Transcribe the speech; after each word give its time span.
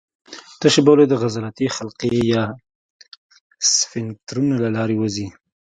تشې 0.59 0.81
بولې 0.85 1.05
د 1.07 1.13
عضلاتي 1.21 1.67
حلقې 1.75 2.09
یا 2.33 2.43
سفینکترونو 3.77 4.55
له 4.63 4.69
لارې 4.75 4.95
ووځي. 4.97 5.27